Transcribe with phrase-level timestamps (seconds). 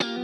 [0.00, 0.23] Thank you.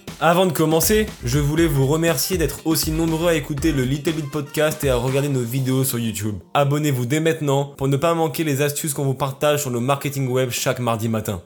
[0.23, 4.29] Avant de commencer, je voulais vous remercier d'être aussi nombreux à écouter le Little Bit
[4.29, 6.35] Podcast et à regarder nos vidéos sur YouTube.
[6.53, 10.27] Abonnez-vous dès maintenant pour ne pas manquer les astuces qu'on vous partage sur le marketing
[10.27, 11.41] web chaque mardi matin.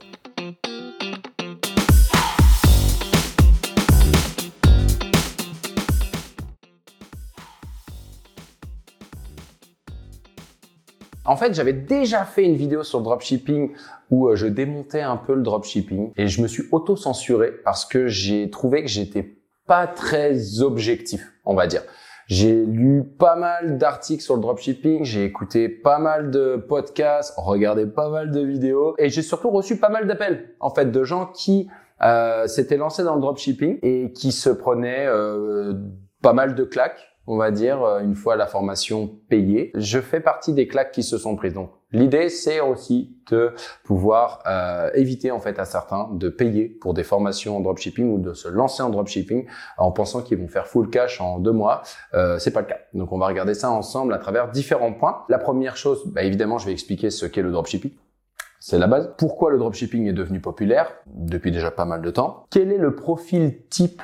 [11.28, 13.72] En fait, j'avais déjà fait une vidéo sur le dropshipping
[14.12, 18.08] où euh, je démontais un peu le dropshipping et je me suis auto-censuré parce que
[18.08, 19.36] j'ai trouvé que j'étais
[19.66, 21.82] pas très objectif, on va dire.
[22.28, 27.88] J'ai lu pas mal d'articles sur le dropshipping, j'ai écouté pas mal de podcasts, regardé
[27.88, 31.28] pas mal de vidéos et j'ai surtout reçu pas mal d'appels en fait de gens
[31.28, 31.68] qui
[32.04, 35.74] euh, s'étaient lancés dans le dropshipping et qui se prenaient euh,
[36.22, 39.72] pas mal de claques on va dire, euh, une fois la formation payée.
[39.76, 41.54] Je fais partie des claques qui se sont prises.
[41.54, 46.94] Donc, l'idée, c'est aussi de pouvoir euh, éviter en fait à certains de payer pour
[46.94, 49.46] des formations en dropshipping ou de se lancer en dropshipping
[49.78, 51.82] en pensant qu'ils vont faire full cash en deux mois.
[52.14, 52.80] Euh, c'est pas le cas.
[52.94, 55.24] Donc, on va regarder ça ensemble à travers différents points.
[55.30, 57.92] La première chose, bah, évidemment, je vais expliquer ce qu'est le dropshipping.
[58.60, 59.14] C'est la base.
[59.18, 62.46] Pourquoi le dropshipping est devenu populaire depuis déjà pas mal de temps?
[62.50, 64.02] Quel est le profil type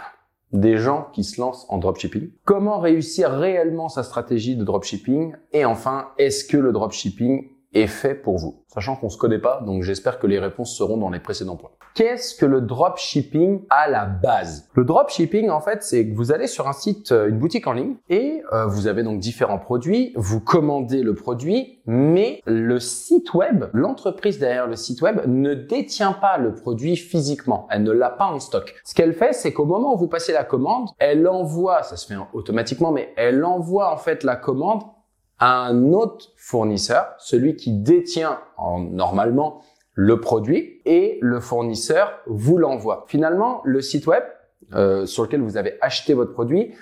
[0.54, 2.30] des gens qui se lancent en dropshipping.
[2.44, 5.34] Comment réussir réellement sa stratégie de dropshipping?
[5.54, 9.62] Et enfin, est-ce que le dropshipping est fait pour vous Sachant qu'on se connaît pas,
[9.66, 11.72] donc j'espère que les réponses seront dans les précédents points.
[11.94, 14.70] Qu'est-ce que le dropshipping à la base?
[14.76, 17.74] Le dropshipping, en fait, c'est que vous allez sur un site, euh, une boutique en
[17.74, 23.34] ligne, et euh, vous avez donc différents produits, vous commandez le produit, mais le site
[23.34, 28.10] web, l'entreprise derrière le site web ne détient pas le produit physiquement, elle ne l'a
[28.10, 28.74] pas en stock.
[28.86, 32.08] Ce qu'elle fait, c'est qu'au moment où vous passez la commande, elle envoie, ça se
[32.08, 34.84] fait automatiquement, mais elle envoie en fait la commande
[35.42, 39.62] un autre fournisseur, celui qui détient en, normalement
[39.94, 43.06] le produit et le fournisseur vous l'envoie.
[43.08, 44.24] Finalement, le site web
[44.74, 46.74] euh, sur lequel vous avez acheté votre produit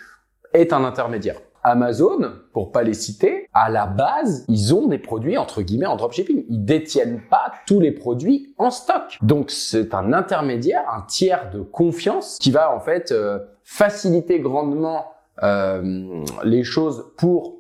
[0.54, 1.38] est un intermédiaire.
[1.64, 5.96] Amazon, pour pas les citer, à la base, ils ont des produits entre guillemets en
[5.96, 6.46] dropshipping.
[6.50, 9.18] Ils détiennent pas tous les produits en stock.
[9.22, 15.06] Donc c'est un intermédiaire, un tiers de confiance qui va en fait euh, faciliter grandement
[15.44, 17.59] euh, les choses pour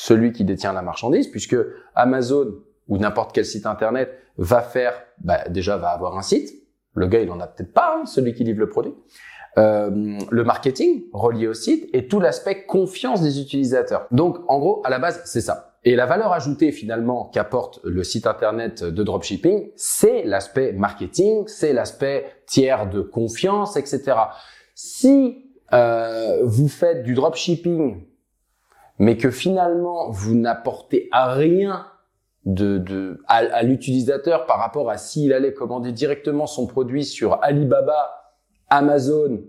[0.00, 1.56] celui qui détient la marchandise, puisque
[1.96, 2.54] Amazon
[2.86, 6.50] ou n'importe quel site internet va faire, bah, déjà va avoir un site.
[6.94, 8.94] Le gars, il en a peut-être pas, hein, celui qui livre le produit.
[9.58, 14.06] Euh, le marketing relié au site et tout l'aspect confiance des utilisateurs.
[14.12, 15.80] Donc, en gros, à la base, c'est ça.
[15.82, 21.72] Et la valeur ajoutée finalement qu'apporte le site internet de dropshipping, c'est l'aspect marketing, c'est
[21.72, 24.16] l'aspect tiers de confiance, etc.
[24.76, 28.07] Si euh, vous faites du dropshipping
[28.98, 31.86] mais que finalement vous n'apportez à rien
[32.44, 38.34] de, de à, l'utilisateur par rapport à s'il allait commander directement son produit sur Alibaba,
[38.70, 39.40] Amazon,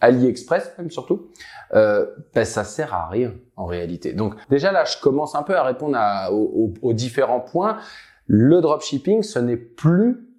[0.00, 1.30] AliExpress même surtout,
[1.74, 4.12] euh, ben ça sert à rien en réalité.
[4.12, 7.78] Donc déjà là, je commence un peu à répondre à, aux, aux, différents points.
[8.26, 10.30] Le dropshipping, ce n'est plus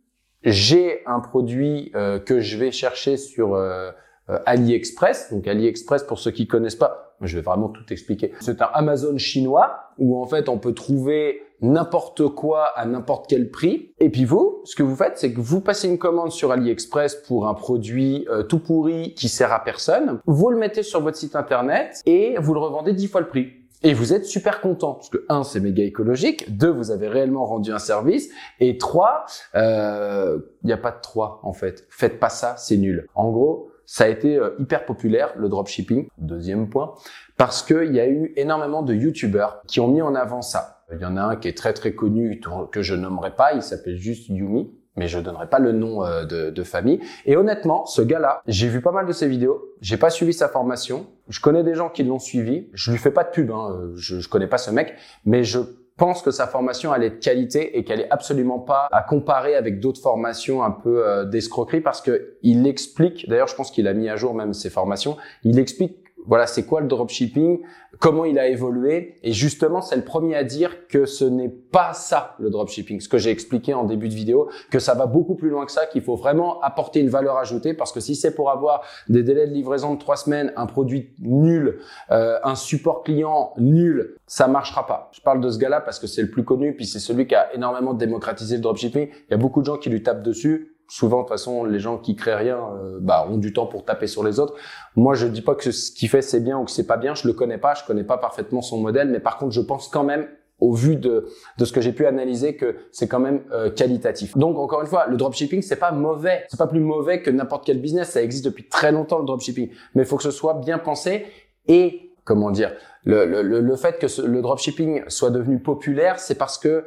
[0.44, 3.92] j'ai un produit euh, que je vais chercher sur euh,
[4.30, 5.32] euh, AliExpress.
[5.32, 8.32] Donc AliExpress, pour ceux qui connaissent pas, je vais vraiment tout expliquer.
[8.40, 13.52] C'est un Amazon chinois où en fait on peut trouver n'importe quoi à n'importe quel
[13.52, 13.94] prix.
[14.00, 17.16] Et puis vous, ce que vous faites, c'est que vous passez une commande sur AliExpress
[17.28, 20.20] pour un produit euh, tout pourri qui sert à personne.
[20.26, 23.54] Vous le mettez sur votre site internet et vous le revendez dix fois le prix.
[23.84, 26.56] Et vous êtes super content parce que un, c'est méga écologique.
[26.56, 28.30] Deux, vous avez réellement rendu un service.
[28.60, 31.88] Et trois, il euh, n'y a pas de trois en fait.
[31.90, 33.08] Faites pas ça, c'est nul.
[33.16, 36.94] En gros, ça a été euh, hyper populaire, le dropshipping, deuxième point,
[37.36, 40.86] parce qu'il y a eu énormément de YouTubers qui ont mis en avant ça.
[40.94, 42.40] Il y en a un qui est très très connu,
[42.72, 46.24] que je nommerai pas, il s'appelle juste Yumi, mais je donnerai pas le nom euh,
[46.24, 47.02] de, de famille.
[47.26, 50.48] Et honnêtement, ce gars-là, j'ai vu pas mal de ses vidéos, j'ai pas suivi sa
[50.48, 53.92] formation, je connais des gens qui l'ont suivi, je lui fais pas de pub, hein,
[53.96, 54.96] je, je connais pas ce mec,
[55.26, 55.60] mais je
[56.02, 59.54] pense que sa formation elle est de qualité et qu'elle est absolument pas à comparer
[59.54, 63.88] avec d'autres formations un peu euh, d'escroquerie parce que il explique d'ailleurs je pense qu'il
[63.88, 67.62] a mis à jour même ses formations il explique voilà, c'est quoi le dropshipping,
[68.00, 69.16] comment il a évolué.
[69.24, 73.00] Et justement, c'est le premier à dire que ce n'est pas ça le dropshipping.
[73.00, 75.72] Ce que j'ai expliqué en début de vidéo, que ça va beaucoup plus loin que
[75.72, 79.24] ça, qu'il faut vraiment apporter une valeur ajoutée parce que si c'est pour avoir des
[79.24, 81.80] délais de livraison de trois semaines, un produit nul,
[82.12, 85.10] euh, un support client nul, ça marchera pas.
[85.14, 87.36] Je parle de ce gars-là parce que c'est le plus connu, puis c'est celui qui
[87.36, 89.10] a énormément démocratisé le dropshipping.
[89.10, 91.80] Il y a beaucoup de gens qui lui tapent dessus souvent de toute façon les
[91.80, 94.56] gens qui créent rien euh, bah, ont du temps pour taper sur les autres.
[94.98, 97.16] Moi je dis pas que ce qu'il fait c'est bien ou que c'est pas bien,
[97.16, 99.88] je le connais pas, je connais pas parfaitement son modèle, mais par contre je pense
[99.88, 100.28] quand même
[100.60, 101.28] au vu de,
[101.58, 104.38] de ce que j'ai pu analyser que c'est quand même euh, qualitatif.
[104.38, 107.66] Donc encore une fois, le dropshipping c'est pas mauvais, c'est pas plus mauvais que n'importe
[107.66, 110.56] quel business, ça existe depuis très longtemps le dropshipping, mais il faut que ce soit
[110.56, 111.26] bien pensé.
[111.68, 112.74] Et comment dire,
[113.06, 116.86] le, le, le fait que le dropshipping soit devenu populaire, c'est parce que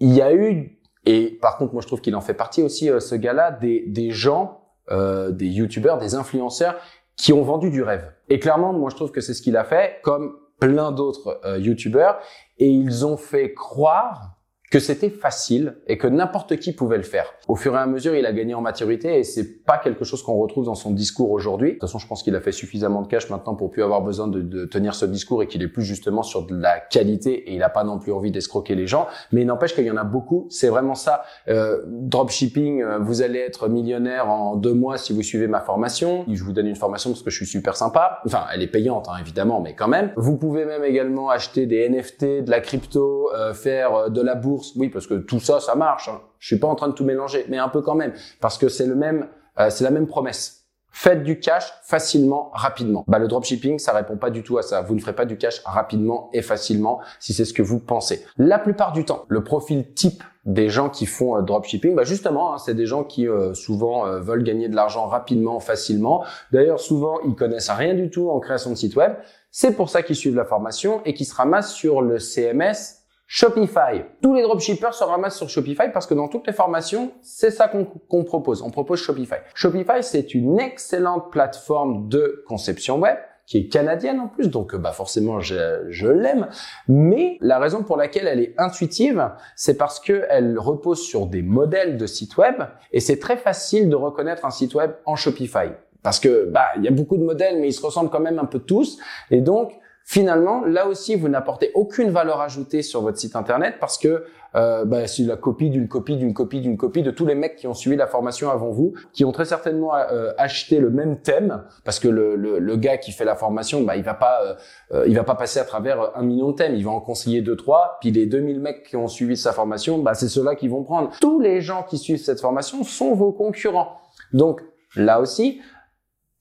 [0.00, 0.77] il y a eu
[1.10, 3.82] et par contre, moi, je trouve qu'il en fait partie aussi, euh, ce gars-là, des,
[3.86, 4.60] des gens,
[4.90, 6.76] euh, des youtubeurs, des influenceurs
[7.16, 8.12] qui ont vendu du rêve.
[8.28, 11.58] Et clairement, moi, je trouve que c'est ce qu'il a fait, comme plein d'autres euh,
[11.58, 12.18] youtubeurs,
[12.58, 14.37] et ils ont fait croire
[14.70, 17.32] que c'était facile et que n'importe qui pouvait le faire.
[17.48, 20.22] Au fur et à mesure, il a gagné en maturité et c'est pas quelque chose
[20.22, 21.68] qu'on retrouve dans son discours aujourd'hui.
[21.68, 24.02] De toute façon, je pense qu'il a fait suffisamment de cash maintenant pour plus avoir
[24.02, 27.54] besoin de, tenir ce discours et qu'il est plus justement sur de la qualité et
[27.54, 29.06] il a pas non plus envie d'escroquer les gens.
[29.32, 30.46] Mais il n'empêche qu'il y en a beaucoup.
[30.50, 31.22] C'est vraiment ça.
[31.48, 36.24] Euh, dropshipping, euh, vous allez être millionnaire en deux mois si vous suivez ma formation.
[36.30, 38.20] Je vous donne une formation parce que je suis super sympa.
[38.26, 40.12] Enfin, elle est payante, hein, évidemment, mais quand même.
[40.16, 44.34] Vous pouvez même également acheter des NFT, de la crypto, euh, faire euh, de la
[44.34, 46.08] bourse oui, parce que tout ça, ça marche.
[46.08, 46.20] Hein.
[46.38, 48.68] Je suis pas en train de tout mélanger, mais un peu quand même, parce que
[48.68, 49.28] c'est le même,
[49.58, 50.66] euh, c'est la même promesse.
[50.90, 53.04] Faites du cash facilement, rapidement.
[53.06, 54.80] Bah, le dropshipping, ça répond pas du tout à ça.
[54.80, 58.24] Vous ne ferez pas du cash rapidement et facilement si c'est ce que vous pensez.
[58.36, 62.54] La plupart du temps, le profil type des gens qui font euh, dropshipping, bah justement,
[62.54, 66.24] hein, c'est des gens qui euh, souvent veulent gagner de l'argent rapidement, facilement.
[66.52, 69.12] D'ailleurs, souvent, ils connaissent rien du tout en création de site web.
[69.50, 72.97] C'est pour ça qu'ils suivent la formation et qu'ils se ramassent sur le CMS
[73.30, 74.04] Shopify.
[74.22, 77.68] Tous les dropshippers se ramassent sur Shopify parce que dans toutes les formations, c'est ça
[77.68, 78.62] qu'on propose.
[78.62, 79.36] On propose Shopify.
[79.54, 84.92] Shopify, c'est une excellente plateforme de conception web qui est canadienne en plus, donc bah
[84.92, 86.48] forcément je, l'aime.
[86.86, 91.42] Mais la raison pour laquelle elle est intuitive, c'est parce que elle repose sur des
[91.42, 95.68] modèles de sites web et c'est très facile de reconnaître un site web en Shopify
[96.02, 98.38] parce que bah il y a beaucoup de modèles, mais ils se ressemblent quand même
[98.38, 98.98] un peu tous
[99.30, 99.72] et donc
[100.10, 104.24] Finalement, là aussi, vous n'apportez aucune valeur ajoutée sur votre site internet parce que
[104.54, 107.56] euh, bah, c'est la copie d'une copie d'une copie d'une copie de tous les mecs
[107.56, 111.20] qui ont suivi la formation avant vous, qui ont très certainement euh, acheté le même
[111.20, 114.40] thème parce que le, le, le, gars qui fait la formation, bah, il va pas,
[114.44, 114.54] euh,
[114.92, 117.42] euh, il va pas passer à travers un million de thèmes, il va en conseiller
[117.42, 120.68] deux trois, puis les 2000 mecs qui ont suivi sa formation, bah, c'est ceux-là qui
[120.68, 121.10] vont prendre.
[121.20, 123.98] Tous les gens qui suivent cette formation sont vos concurrents.
[124.32, 124.62] Donc
[124.96, 125.60] là aussi,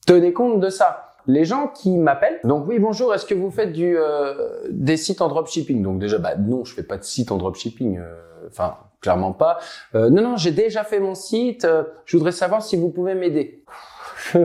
[0.06, 2.40] tenez compte de ça les gens qui m'appellent.
[2.44, 5.84] Donc oui, bonjour, est-ce que vous faites du euh, des sites en dropshipping?
[5.84, 8.00] Donc déjà, bah non, je fais pas de site en dropshipping.
[8.00, 8.16] Euh,
[8.48, 9.60] enfin, clairement pas.
[9.94, 11.68] Euh, non, non, j'ai déjà fait mon site.
[12.06, 13.66] je voudrais savoir si vous pouvez m'aider.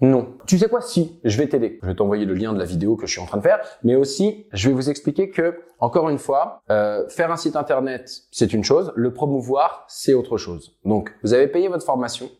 [0.00, 0.28] non.
[0.46, 0.80] Tu sais quoi?
[0.80, 1.78] Si, je vais t'aider.
[1.82, 3.60] Je vais t'envoyer le lien de la vidéo que je suis en train de faire,
[3.84, 8.52] mais aussi, je vais vous expliquer que, encore une fois, faire un site internet, c'est
[8.54, 10.76] une chose, le promouvoir, c'est autre chose.
[10.84, 12.30] Donc, vous avez payé votre formation,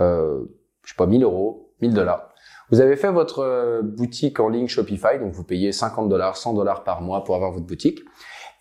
[0.00, 0.44] euh,
[0.84, 2.28] je sais pas, 1000 euros, 1000 dollars.
[2.70, 6.54] Vous avez fait votre euh, boutique en ligne Shopify, donc vous payez 50 dollars, 100
[6.54, 8.00] dollars par mois pour avoir votre boutique,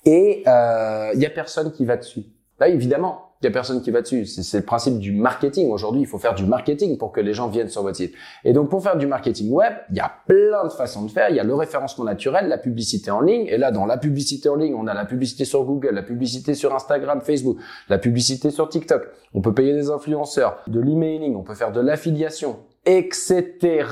[0.06, 2.26] et il euh, y a personne qui va dessus.
[2.60, 4.26] Là, évidemment, il y a personne qui va dessus.
[4.26, 5.70] C'est le principe du marketing.
[5.72, 8.14] Aujourd'hui, il faut faire du marketing pour que les gens viennent sur votre site.
[8.44, 11.30] Et donc, pour faire du marketing web, il y a plein de façons de faire.
[11.30, 13.46] Il y a le référencement naturel, la publicité en ligne.
[13.48, 16.54] Et là, dans la publicité en ligne, on a la publicité sur Google, la publicité
[16.54, 19.08] sur Instagram, Facebook, la publicité sur TikTok.
[19.34, 23.86] On peut payer des influenceurs, de l'emailing, on peut faire de l'affiliation, etc.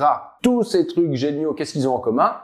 [0.44, 2.36] Tous ces trucs géniaux, qu'est-ce qu'ils ont en commun?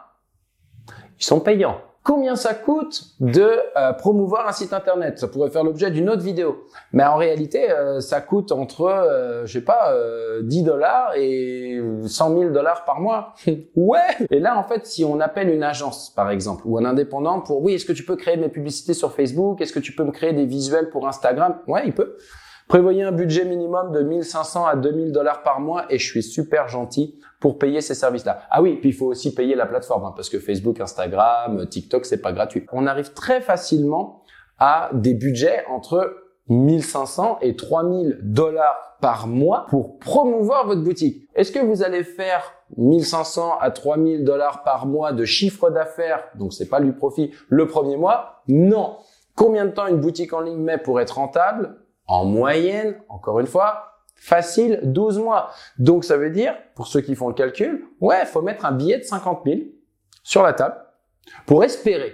[1.20, 5.20] Ils sont payants combien ça coûte de euh, promouvoir un site internet.
[5.20, 6.66] Ça pourrait faire l'objet d'une autre vidéo.
[6.92, 9.94] Mais en réalité, euh, ça coûte entre, euh, je sais pas,
[10.42, 13.34] 10 dollars et 100 000 dollars par mois.
[13.76, 17.40] ouais Et là, en fait, si on appelle une agence, par exemple, ou un indépendant
[17.40, 19.62] pour, oui, est-ce que tu peux créer mes publicités sur Facebook?
[19.62, 21.58] Est-ce que tu peux me créer des visuels pour Instagram?
[21.68, 22.18] Ouais, il peut.
[22.74, 26.70] Prévoyez un budget minimum de 1500 à 2000 dollars par mois et je suis super
[26.70, 28.48] gentil pour payer ces services-là.
[28.50, 32.04] Ah oui, puis il faut aussi payer la plateforme hein, parce que Facebook, Instagram, TikTok,
[32.04, 32.66] c'est pas gratuit.
[32.72, 34.24] On arrive très facilement
[34.58, 36.16] à des budgets entre
[36.48, 41.30] 1500 et 3000 dollars par mois pour promouvoir votre boutique.
[41.36, 46.54] Est-ce que vous allez faire 1500 à 3000 dollars par mois de chiffre d'affaires, donc
[46.54, 48.98] c'est pas du profit, le premier mois Non.
[49.36, 51.83] Combien de temps une boutique en ligne met pour être rentable?
[52.08, 53.94] En moyenne, encore une fois,
[54.24, 55.50] Facile, 12 mois.
[55.78, 58.98] Donc ça veut dire, pour ceux qui font le calcul, ouais, faut mettre un billet
[58.98, 59.60] de 50 000
[60.24, 60.78] sur la table
[61.46, 62.14] pour espérer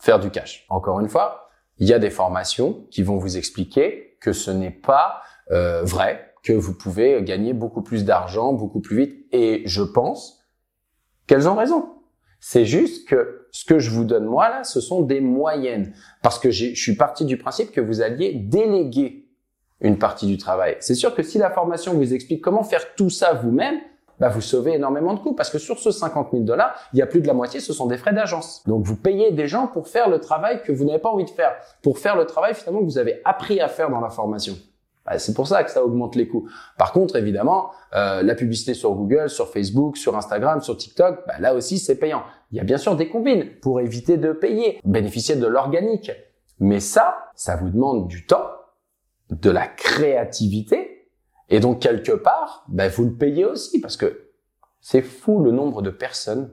[0.00, 0.64] faire du cash.
[0.70, 4.70] Encore une fois, il y a des formations qui vont vous expliquer que ce n'est
[4.70, 5.20] pas
[5.50, 9.26] euh, vrai, que vous pouvez gagner beaucoup plus d'argent, beaucoup plus vite.
[9.32, 10.46] Et je pense
[11.26, 11.96] qu'elles ont raison.
[12.40, 15.92] C'est juste que ce que je vous donne moi là, ce sont des moyennes.
[16.22, 19.21] Parce que je suis parti du principe que vous alliez déléguer
[19.82, 20.76] une partie du travail.
[20.80, 23.80] C'est sûr que si la formation vous explique comment faire tout ça vous-même,
[24.20, 27.02] bah vous sauvez énormément de coûts parce que sur ce 50 000 dollars, il y
[27.02, 28.62] a plus de la moitié, ce sont des frais d'agence.
[28.66, 31.30] Donc vous payez des gens pour faire le travail que vous n'avez pas envie de
[31.30, 34.54] faire, pour faire le travail finalement que vous avez appris à faire dans la formation.
[35.04, 36.48] Bah, c'est pour ça que ça augmente les coûts.
[36.78, 41.34] Par contre, évidemment, euh, la publicité sur Google, sur Facebook, sur Instagram, sur TikTok, bah,
[41.40, 42.22] là aussi c'est payant.
[42.52, 46.12] Il y a bien sûr des combines pour éviter de payer, bénéficier de l'organique.
[46.60, 48.44] Mais ça, ça vous demande du temps
[49.40, 51.08] de la créativité.
[51.48, 54.28] Et donc, quelque part, ben, vous le payez aussi parce que
[54.80, 56.50] c'est fou le nombre de personnes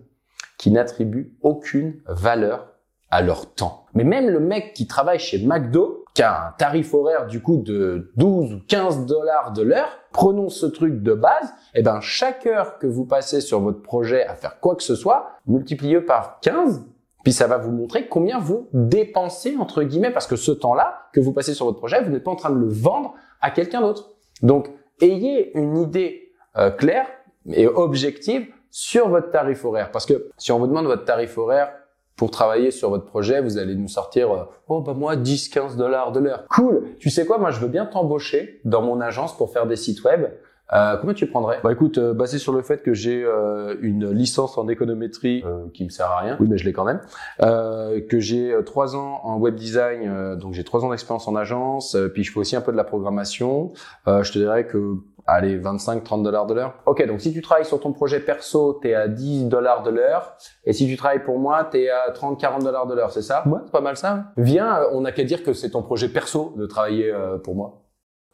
[0.57, 2.67] qui n'attribuent aucune valeur
[3.11, 3.85] à leur temps.
[3.93, 7.57] Mais même le mec qui travaille chez McDo, qui a un tarif horaire du coup
[7.57, 12.01] de 12 ou 15 dollars de l'heure, prenons ce truc de base, et eh ben
[12.01, 16.01] chaque heure que vous passez sur votre projet à faire quoi que ce soit, multiplié
[16.01, 16.85] par 15,
[17.23, 21.19] puis ça va vous montrer combien vous dépensez, entre guillemets, parce que ce temps-là que
[21.19, 23.81] vous passez sur votre projet, vous n'êtes pas en train de le vendre à quelqu'un
[23.81, 24.11] d'autre.
[24.41, 24.69] Donc,
[25.01, 27.07] ayez une idée euh, claire
[27.51, 29.91] et objective sur votre tarif horaire.
[29.91, 31.71] Parce que si on vous demande votre tarif horaire
[32.15, 35.77] pour travailler sur votre projet, vous allez nous sortir, euh, oh bah moi 10, 15
[35.77, 36.45] dollars de l'heure.
[36.49, 36.95] Cool.
[36.99, 40.03] Tu sais quoi, moi je veux bien t'embaucher dans mon agence pour faire des sites
[40.03, 40.27] web.
[40.73, 41.59] Euh, combien tu prendrais?
[41.63, 45.65] Bah écoute, euh, basé sur le fait que j'ai euh, une licence en économétrie euh,
[45.73, 46.37] qui me sert à rien.
[46.39, 47.01] Oui, mais je l'ai quand même.
[47.39, 51.97] que j'ai trois ans en web design, donc j'ai trois ans d'expérience en agence.
[52.13, 53.71] puis je fais aussi un peu de la programmation.
[54.05, 54.95] je te dirais que
[55.25, 56.73] allez 25-30 dollars de l'heure.
[56.85, 60.35] Ok, donc si tu travailles sur ton projet perso, t'es à 10 dollars de l'heure.
[60.65, 63.47] Et si tu travailles pour moi, t'es à 30-40 dollars de l'heure, c'est ça?
[63.47, 64.25] Ouais, c'est pas mal ça?
[64.37, 67.81] Viens, on a qu'à dire que c'est ton projet perso de travailler pour moi.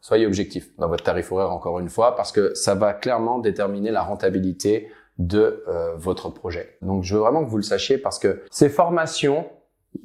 [0.05, 3.89] Soyez objectif dans votre tarif horaire encore une fois parce que ça va clairement déterminer
[3.89, 6.77] la rentabilité de euh, votre projet.
[6.83, 9.47] Donc je veux vraiment que vous le sachiez parce que ces formations,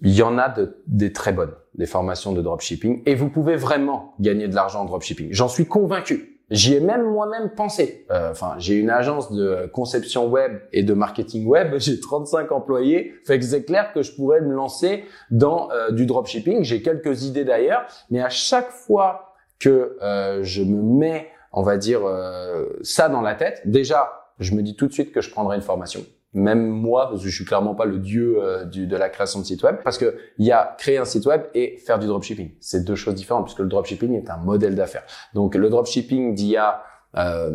[0.01, 3.57] il y en a de, des très bonnes, des formations de dropshipping et vous pouvez
[3.57, 5.29] vraiment gagner de l'argent en dropshipping.
[5.33, 6.41] J'en suis convaincu.
[6.49, 8.07] J'y ai même moi-même pensé.
[8.11, 11.75] Euh, enfin, j'ai une agence de conception web et de marketing web.
[11.79, 13.13] J'ai 35 employés.
[13.27, 16.65] Fait que c'est clair que je pourrais me lancer dans euh, du dropshipping.
[16.65, 19.30] J'ai quelques idées d'ailleurs, mais à chaque fois
[19.61, 24.55] que euh, je me mets, on va dire, euh, ça dans la tête, déjà, je
[24.55, 26.01] me dis tout de suite que je prendrai une formation.
[26.33, 29.63] Même moi, je suis clairement pas le dieu euh, du, de la création de site
[29.63, 32.53] web, parce que il y a créer un site web et faire du dropshipping.
[32.61, 35.05] C'est deux choses différentes, puisque le dropshipping est un modèle d'affaires.
[35.35, 36.83] Donc le dropshipping d'il y a
[37.17, 37.51] euh,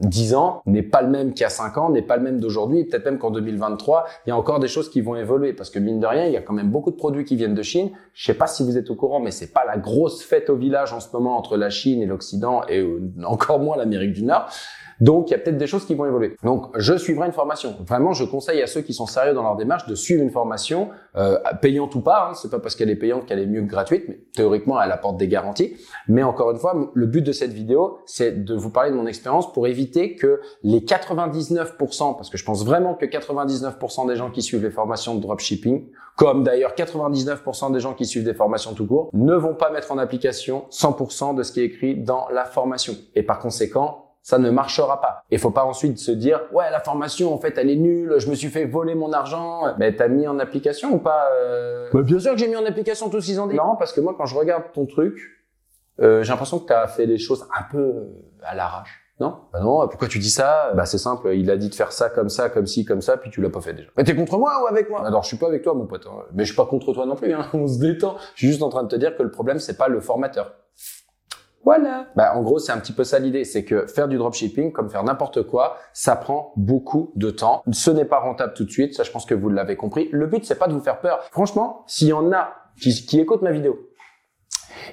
[0.00, 2.40] 10 ans n'est pas le même qu'il y a 5 ans, n'est pas le même
[2.40, 5.70] d'aujourd'hui, peut-être même qu'en 2023, il y a encore des choses qui vont évoluer parce
[5.70, 7.62] que mine de rien, il y a quand même beaucoup de produits qui viennent de
[7.62, 7.90] Chine.
[8.14, 10.56] Je sais pas si vous êtes au courant, mais c'est pas la grosse fête au
[10.56, 14.22] village en ce moment entre la Chine et l'Occident et euh, encore moins l'Amérique du
[14.22, 14.48] Nord.
[15.04, 16.34] Donc, il y a peut-être des choses qui vont évoluer.
[16.42, 17.76] Donc, je suivrai une formation.
[17.86, 20.88] Vraiment, je conseille à ceux qui sont sérieux dans leur démarche de suivre une formation,
[21.16, 22.30] euh, payante ou pas.
[22.30, 22.34] Hein.
[22.34, 25.18] C'est pas parce qu'elle est payante qu'elle est mieux que gratuite, mais théoriquement, elle apporte
[25.18, 25.76] des garanties.
[26.08, 29.06] Mais encore une fois, le but de cette vidéo, c'est de vous parler de mon
[29.06, 34.30] expérience pour éviter que les 99%, parce que je pense vraiment que 99% des gens
[34.30, 35.84] qui suivent les formations de dropshipping,
[36.16, 39.92] comme d'ailleurs 99% des gens qui suivent des formations tout court, ne vont pas mettre
[39.92, 42.94] en application 100% de ce qui est écrit dans la formation.
[43.14, 45.24] Et par conséquent, ça ne marchera pas.
[45.30, 48.30] Il faut pas ensuite se dire ouais la formation en fait elle est nulle, je
[48.30, 49.74] me suis fait voler mon argent.
[49.78, 51.90] Mais t'as mis en application ou pas euh...
[51.92, 53.46] bah, Bien sûr que j'ai mis en application tous ces ans.
[53.46, 55.20] Non parce que moi quand je regarde ton truc,
[56.00, 58.98] euh, j'ai l'impression que t'as fait les choses un peu euh, à l'arrache.
[59.20, 59.36] Non?
[59.52, 60.72] Bah non, pourquoi tu dis ça?
[60.74, 63.18] Bah c'est simple, il a dit de faire ça comme ça, comme ci, comme ça,
[63.18, 63.90] puis tu l'as pas fait déjà.
[63.96, 65.06] Mais t'es contre moi ou avec moi?
[65.06, 66.24] Alors je suis pas avec toi mon pote, hein.
[66.32, 67.46] mais je suis pas contre toi non plus, hein.
[67.52, 68.16] on se détend.
[68.34, 70.54] Je suis juste en train de te dire que le problème c'est pas le formateur.
[71.64, 72.06] Voilà.
[72.14, 73.44] Bah, en gros, c'est un petit peu ça l'idée.
[73.44, 77.62] C'est que faire du dropshipping, comme faire n'importe quoi, ça prend beaucoup de temps.
[77.72, 78.94] Ce n'est pas rentable tout de suite.
[78.94, 80.08] Ça, je pense que vous l'avez compris.
[80.12, 81.20] Le but, c'est pas de vous faire peur.
[81.30, 83.78] Franchement, s'il y en a qui, qui écoutent ma vidéo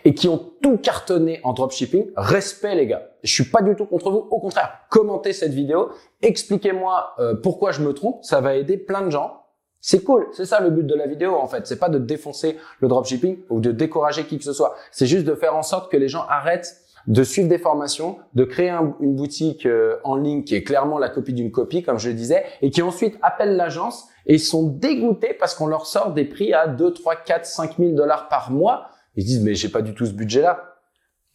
[0.05, 3.03] et qui ont tout cartonné en dropshipping, respect les gars.
[3.23, 4.27] Je suis pas du tout contre vous.
[4.31, 5.89] Au contraire, commentez cette vidéo.
[6.21, 8.23] Expliquez-moi euh, pourquoi je me trompe.
[8.23, 9.40] Ça va aider plein de gens.
[9.81, 11.65] C'est cool, c'est ça le but de la vidéo en fait.
[11.65, 14.75] C'est pas de défoncer le dropshipping ou de décourager qui que ce soit.
[14.91, 18.43] C'est juste de faire en sorte que les gens arrêtent de suivre des formations, de
[18.43, 18.69] créer
[18.99, 22.13] une boutique euh, en ligne qui est clairement la copie d'une copie, comme je le
[22.13, 26.53] disais, et qui ensuite appellent l'agence et sont dégoûtés parce qu'on leur sort des prix
[26.53, 28.89] à 2, 3, 4, 5 000 dollars par mois.
[29.15, 30.75] Ils disent mais j'ai pas du tout ce budget-là.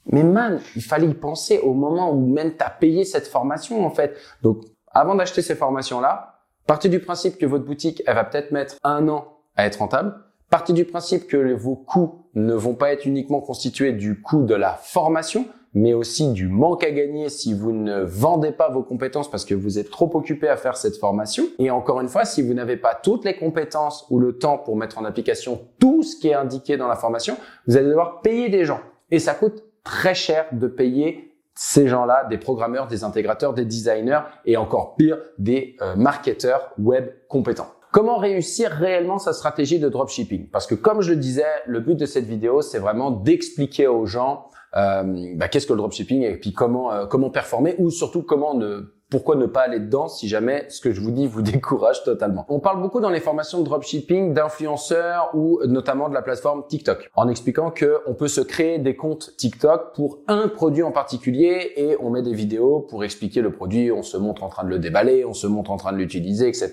[0.07, 3.85] Mais man, il fallait y penser au moment où même tu as payé cette formation
[3.85, 4.17] en fait.
[4.43, 4.63] Donc
[4.93, 6.36] avant d'acheter ces formations-là,
[6.67, 10.15] partez du principe que votre boutique, elle va peut-être mettre un an à être rentable.
[10.51, 14.55] Partez du principe que vos coûts ne vont pas être uniquement constitués du coût de
[14.55, 19.31] la formation, mais aussi du manque à gagner si vous ne vendez pas vos compétences
[19.31, 21.45] parce que vous êtes trop occupé à faire cette formation.
[21.59, 24.77] Et encore une fois, si vous n'avez pas toutes les compétences ou le temps pour
[24.77, 28.49] mettre en application tout ce qui est indiqué dans la formation, vous allez devoir payer
[28.49, 28.81] des gens.
[29.11, 34.21] Et ça coûte très cher de payer ces gens-là, des programmeurs, des intégrateurs, des designers
[34.45, 37.69] et encore pire, des euh, marketeurs web compétents.
[37.93, 40.51] Comment réussir réellement sa stratégie de dropshipping?
[40.51, 44.05] Parce que comme je le disais, le but de cette vidéo, c'est vraiment d'expliquer aux
[44.05, 48.23] gens euh, bah, qu'est-ce que le dropshipping et puis comment euh, comment performer ou surtout
[48.23, 51.43] comment ne pourquoi ne pas aller dedans si jamais ce que je vous dis vous
[51.43, 52.45] décourage totalement?
[52.49, 57.11] On parle beaucoup dans les formations de dropshipping d'influenceurs ou notamment de la plateforme TikTok
[57.15, 61.73] en expliquant que on peut se créer des comptes TikTok pour un produit en particulier
[61.77, 64.71] et on met des vidéos pour expliquer le produit, on se montre en train de
[64.71, 66.73] le déballer, on se montre en train de l'utiliser, etc.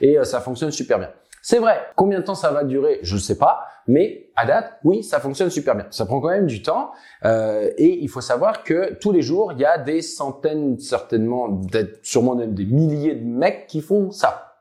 [0.00, 1.10] Et euh, ça fonctionne super bien.
[1.48, 1.78] C'est vrai.
[1.94, 3.68] Combien de temps ça va durer Je ne sais pas.
[3.86, 5.86] Mais à date, oui, ça fonctionne super bien.
[5.90, 6.90] Ça prend quand même du temps.
[7.24, 11.60] Euh, et il faut savoir que tous les jours, il y a des centaines, certainement,
[12.02, 14.56] sûrement même des milliers de mecs qui font ça.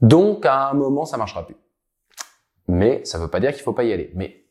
[0.00, 1.56] Donc, à un moment, ça marchera plus.
[2.66, 4.10] Mais ça ne veut pas dire qu'il faut pas y aller.
[4.16, 4.46] Mais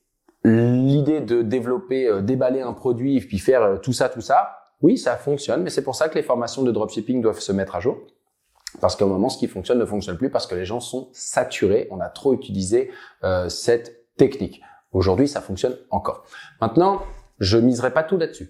[0.46, 4.98] l'idée de développer, euh, déballer un produit, puis faire euh, tout ça, tout ça, oui,
[4.98, 5.62] ça fonctionne.
[5.62, 7.98] Mais c'est pour ça que les formations de dropshipping doivent se mettre à jour.
[8.80, 11.88] Parce qu'au moment, ce qui fonctionne ne fonctionne plus parce que les gens sont saturés.
[11.92, 12.92] On a trop utilisé
[13.24, 14.62] euh, cette technique.
[14.92, 16.24] Aujourd'hui, ça fonctionne encore.
[16.62, 17.02] Maintenant,
[17.40, 18.50] je miserai pas tout là-dessus,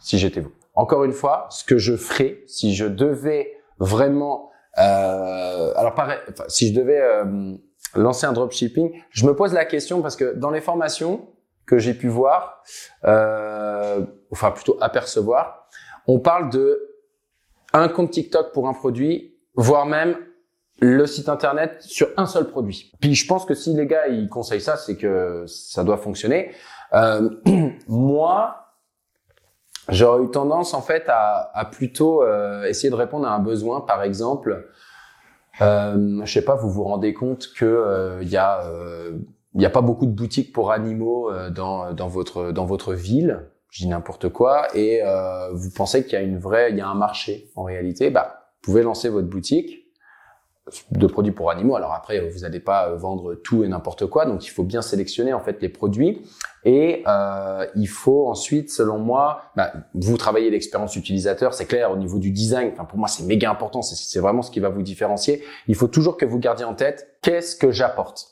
[0.00, 0.52] si j'étais vous.
[0.74, 6.72] Encore une fois, ce que je ferais, si je devais vraiment, euh, alors pareil, si
[6.72, 7.54] je devais euh,
[7.94, 11.28] lancer un dropshipping, je me pose la question parce que dans les formations
[11.66, 12.62] que j'ai pu voir,
[13.04, 15.68] euh, enfin plutôt apercevoir,
[16.06, 16.90] on parle de
[17.72, 20.16] un compte TikTok pour un produit voire même
[20.80, 22.92] le site internet sur un seul produit.
[23.00, 26.52] Puis je pense que si les gars ils conseillent ça, c'est que ça doit fonctionner.
[26.92, 27.30] Euh,
[27.88, 28.72] moi,
[29.88, 33.80] j'aurais eu tendance en fait à, à plutôt euh, essayer de répondre à un besoin.
[33.80, 34.68] Par exemple,
[35.60, 38.62] euh, je sais pas, vous vous rendez compte que euh, il y a
[39.54, 43.48] il n'y a pas beaucoup de boutiques pour animaux dans, dans votre dans votre ville.
[43.70, 45.02] Je dis n'importe quoi et
[45.52, 48.10] vous pensez qu'il y a une vraie il y a un marché en réalité.
[48.10, 49.80] Bah pouvez lancer votre boutique
[50.92, 51.76] de produits pour animaux.
[51.76, 55.34] Alors après, vous n'allez pas vendre tout et n'importe quoi, donc il faut bien sélectionner
[55.34, 56.22] en fait les produits.
[56.64, 61.96] Et euh, il faut ensuite, selon moi, bah, vous travaillez l'expérience utilisateur, c'est clair au
[61.96, 62.70] niveau du design.
[62.72, 63.82] Enfin pour moi, c'est méga important.
[63.82, 65.44] C'est vraiment ce qui va vous différencier.
[65.68, 68.30] Il faut toujours que vous gardiez en tête qu'est-ce que j'apporte?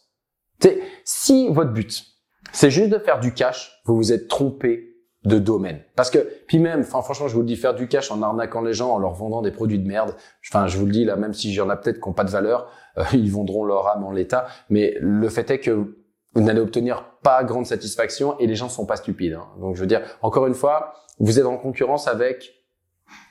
[1.04, 2.06] Si votre but
[2.52, 4.91] c'est juste de faire du cash, vous vous êtes trompé
[5.24, 5.80] de domaine.
[5.94, 8.60] Parce que, puis même, enfin, franchement, je vous le dis, faire du cash en arnaquant
[8.60, 10.14] les gens, en leur vendant des produits de merde,
[10.48, 12.30] enfin, je vous le dis là, même si j'en ai peut-être qui n'ont pas de
[12.30, 15.96] valeur, euh, ils vendront leur âme en l'état, mais le fait est que
[16.34, 19.34] vous n'allez obtenir pas grande satisfaction et les gens sont pas stupides.
[19.34, 19.46] Hein.
[19.60, 22.64] Donc, je veux dire, encore une fois, vous êtes en concurrence avec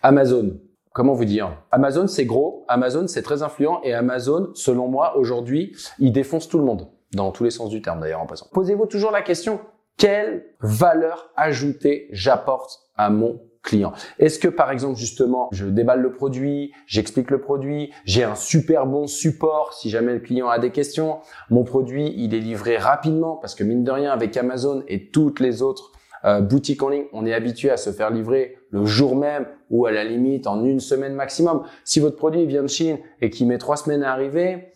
[0.04, 0.60] Amazon.
[0.94, 1.58] Comment vous dire?
[1.72, 6.58] Amazon, c'est gros, Amazon, c'est très influent et Amazon, selon moi, aujourd'hui, il défonce tout
[6.58, 6.90] le monde.
[7.14, 8.48] Dans tous les sens du terme, d'ailleurs, en passant.
[8.54, 9.60] Posez-vous toujours la question,
[10.02, 13.94] quelle valeur ajoutée j'apporte à mon client?
[14.18, 18.88] Est-ce que par exemple justement je déballe le produit, j'explique le produit, j'ai un super
[18.88, 21.20] bon support si jamais le client a des questions,
[21.52, 25.40] mon produit il est livré rapidement parce que mine de rien avec Amazon et toutes
[25.40, 25.92] les autres
[26.26, 29.86] euh, boutiques en ligne, on est habitué à se faire livrer le jour même ou
[29.86, 31.62] à la limite en une semaine maximum.
[31.84, 34.72] Si votre produit vient de Chine et qu'il met trois semaines à arriver,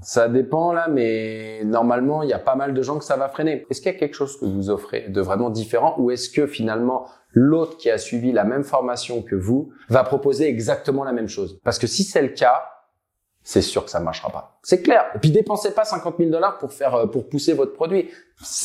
[0.00, 3.28] ça dépend là, mais normalement, il y a pas mal de gens que ça va
[3.28, 3.66] freiner.
[3.70, 6.46] Est-ce qu'il y a quelque chose que vous offrez de vraiment différent ou est-ce que
[6.46, 11.28] finalement l'autre qui a suivi la même formation que vous va proposer exactement la même
[11.28, 11.60] chose?
[11.62, 12.62] Parce que si c'est le cas,
[13.44, 14.58] c'est sûr que ça marchera pas.
[14.62, 15.04] C'est clair.
[15.14, 18.08] Et puis dépensez pas 50 000 dollars pour faire euh, pour pousser votre produit.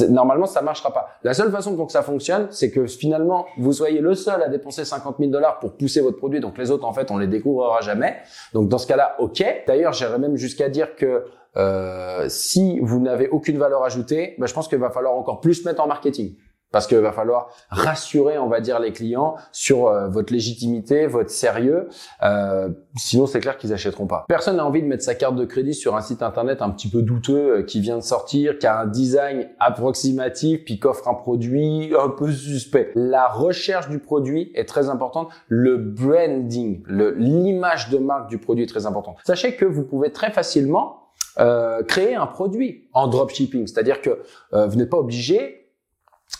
[0.09, 1.07] Normalement, ça marchera pas.
[1.23, 4.49] La seule façon pour que ça fonctionne, c'est que finalement vous soyez le seul à
[4.49, 6.39] dépenser 50 000 dollars pour pousser votre produit.
[6.39, 8.17] Donc les autres, en fait, on les découvrira jamais.
[8.53, 9.43] Donc dans ce cas-là, ok.
[9.65, 11.25] D'ailleurs, j'irais même jusqu'à dire que
[11.57, 15.65] euh, si vous n'avez aucune valeur ajoutée, ben, je pense qu'il va falloir encore plus
[15.65, 16.35] mettre en marketing.
[16.71, 21.30] Parce qu'il va falloir rassurer, on va dire, les clients sur euh, votre légitimité, votre
[21.30, 21.88] sérieux.
[22.23, 24.25] Euh, sinon, c'est clair qu'ils achèteront pas.
[24.27, 26.89] Personne n'a envie de mettre sa carte de crédit sur un site internet un petit
[26.89, 31.13] peu douteux euh, qui vient de sortir, qui a un design approximatif, puis qu'offre un
[31.13, 32.91] produit un peu suspect.
[32.95, 35.30] La recherche du produit est très importante.
[35.47, 39.17] Le branding, l'image de marque du produit est très importante.
[39.25, 41.03] Sachez que vous pouvez très facilement
[41.39, 45.66] euh, créer un produit en dropshipping, c'est-à-dire que vous n'êtes pas obligé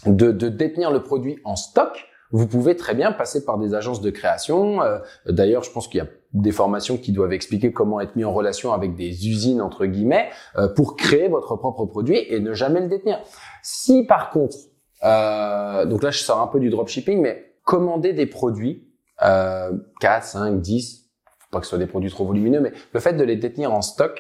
[0.06, 4.02] de, de détenir le produit en stock, vous pouvez très bien passer par des agences
[4.02, 4.82] de création.
[4.82, 8.26] Euh, d'ailleurs, je pense qu'il y a des formations qui doivent expliquer comment être mis
[8.26, 12.54] en relation avec des usines entre guillemets euh, pour créer votre propre produit et ne
[12.54, 13.19] jamais le détenir.
[13.63, 14.58] Si par contre,
[15.04, 18.88] euh, donc là je sors un peu du dropshipping, mais commander des produits
[19.23, 19.71] euh,
[20.02, 23.13] 4, 5, 10, faut pas que ce soit des produits trop volumineux, mais le fait
[23.13, 24.19] de les détenir en stock,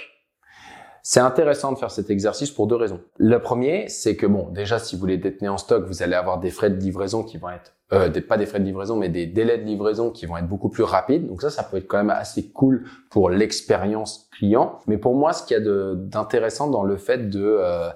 [1.09, 2.99] c'est intéressant de faire cet exercice pour deux raisons.
[3.17, 6.37] Le premier, c'est que bon, déjà si vous les détenez en stock, vous allez avoir
[6.37, 9.25] des frais de livraison qui vont être euh, pas des frais de livraison, mais des
[9.25, 11.25] délais de livraison qui vont être beaucoup plus rapides.
[11.25, 14.79] Donc ça, ça peut être quand même assez cool pour l'expérience client.
[14.85, 17.87] Mais pour moi, ce qu'il y a d'intéressant dans le fait de, euh,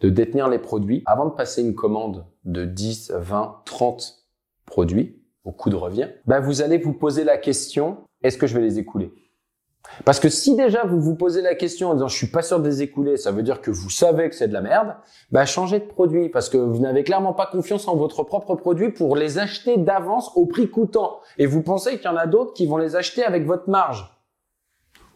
[0.00, 4.28] de détenir les produits, avant de passer une commande de 10, 20, 30
[4.66, 8.54] produits au coût de revient, ben vous allez vous poser la question, est-ce que je
[8.54, 9.12] vais les écouler?
[10.04, 12.60] Parce que si déjà vous vous posez la question en disant je suis pas sûr
[12.60, 14.94] de les écouler, ça veut dire que vous savez que c'est de la merde,
[15.30, 18.90] bah changez de produit parce que vous n'avez clairement pas confiance en votre propre produit
[18.90, 21.20] pour les acheter d'avance au prix coûtant.
[21.38, 24.04] Et vous pensez qu'il y en a d'autres qui vont les acheter avec votre marge.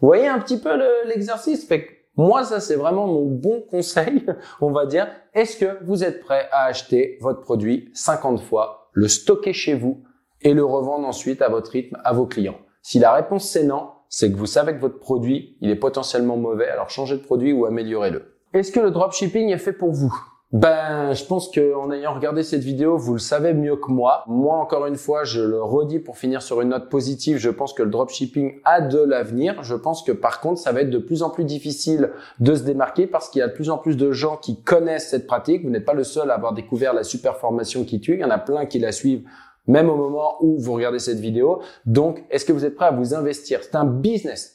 [0.01, 0.71] Vous voyez un petit peu
[1.07, 1.69] l'exercice?
[2.17, 4.25] Moi ça c'est vraiment mon bon conseil,
[4.61, 9.09] on va dire, est-ce que vous êtes prêt à acheter votre produit 50 fois, le
[9.09, 10.05] stocker chez vous
[10.43, 12.59] et le revendre ensuite à votre rythme à vos clients?
[12.83, 16.37] Si la réponse c'est non, c'est que vous savez que votre produit, il est potentiellement
[16.37, 18.23] mauvais, alors changez de produit ou améliorez-le.
[18.53, 20.15] Est-ce que le dropshipping est fait pour vous?
[20.53, 24.23] Ben, je pense qu'en ayant regardé cette vidéo, vous le savez mieux que moi.
[24.29, 27.39] Moi, encore une fois, je le redis pour finir sur une note positive.
[27.39, 29.65] Je pense que le dropshipping a de l'avenir.
[29.65, 32.63] Je pense que par contre, ça va être de plus en plus difficile de se
[32.63, 35.65] démarquer parce qu'il y a de plus en plus de gens qui connaissent cette pratique.
[35.65, 38.15] Vous n'êtes pas le seul à avoir découvert la super formation qui tue.
[38.15, 39.25] Il y en a plein qui la suivent
[39.67, 41.61] même au moment où vous regardez cette vidéo.
[41.87, 43.61] Donc, est-ce que vous êtes prêt à vous investir?
[43.63, 44.55] C'est un business.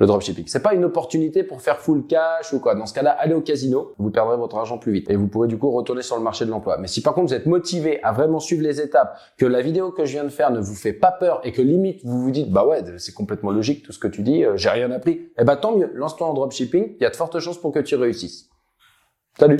[0.00, 2.74] Le dropshipping, c'est pas une opportunité pour faire full cash ou quoi.
[2.74, 5.46] Dans ce cas-là, allez au casino, vous perdrez votre argent plus vite et vous pourrez
[5.46, 6.78] du coup retourner sur le marché de l'emploi.
[6.78, 9.92] Mais si par contre vous êtes motivé à vraiment suivre les étapes, que la vidéo
[9.92, 12.32] que je viens de faire ne vous fait pas peur et que limite vous vous
[12.32, 15.28] dites bah ouais c'est complètement logique tout ce que tu dis, euh, j'ai rien appris,
[15.38, 17.78] eh ben tant mieux, lance-toi en dropshipping, il y a de fortes chances pour que
[17.78, 18.48] tu réussisses.
[19.38, 19.58] Salut